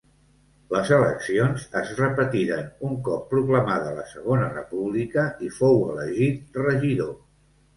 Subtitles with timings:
[0.75, 7.17] Les eleccions es repetiren un cop proclamada la Segona República i fou elegit regidor.